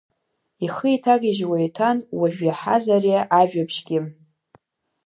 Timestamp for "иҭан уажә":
1.67-2.41